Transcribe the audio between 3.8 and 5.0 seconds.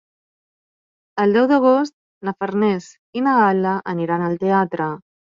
aniran al teatre.